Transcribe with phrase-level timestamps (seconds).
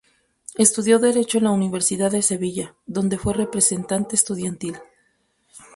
[0.57, 4.79] Estudió Derecho en la Universidad de Sevilla, donde fue representante estudiantil.